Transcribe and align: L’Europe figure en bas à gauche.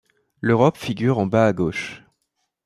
L’Europe 0.39 0.77
figure 0.77 1.19
en 1.19 1.27
bas 1.27 1.45
à 1.45 1.53
gauche. 1.53 2.01